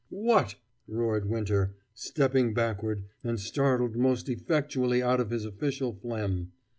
"What!" 0.09 0.55
roared 0.87 1.29
Winter, 1.29 1.75
stepping 1.93 2.55
backward, 2.55 3.03
and 3.23 3.39
startled 3.39 3.95
most 3.95 4.29
effectually 4.29 5.03
out 5.03 5.19
of 5.19 5.29
his 5.29 5.45
official 5.45 5.93
phlegm. 5.93 6.53